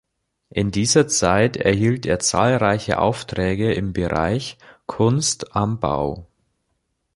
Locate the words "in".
0.49-0.71